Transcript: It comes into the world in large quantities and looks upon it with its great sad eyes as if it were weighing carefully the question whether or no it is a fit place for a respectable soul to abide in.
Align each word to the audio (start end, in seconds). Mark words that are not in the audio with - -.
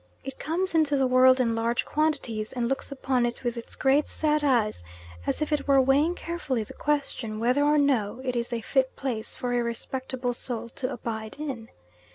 It 0.23 0.39
comes 0.39 0.73
into 0.73 0.97
the 0.97 1.05
world 1.05 1.39
in 1.39 1.53
large 1.53 1.85
quantities 1.85 2.51
and 2.53 2.67
looks 2.67 2.91
upon 2.91 3.23
it 3.23 3.43
with 3.43 3.55
its 3.55 3.75
great 3.75 4.07
sad 4.07 4.43
eyes 4.43 4.83
as 5.27 5.43
if 5.43 5.51
it 5.53 5.67
were 5.67 5.79
weighing 5.79 6.15
carefully 6.15 6.63
the 6.63 6.73
question 6.73 7.39
whether 7.39 7.63
or 7.63 7.77
no 7.77 8.19
it 8.23 8.35
is 8.35 8.51
a 8.51 8.61
fit 8.61 8.95
place 8.95 9.35
for 9.35 9.53
a 9.53 9.61
respectable 9.61 10.33
soul 10.33 10.69
to 10.69 10.91
abide 10.91 11.35
in. 11.37 11.69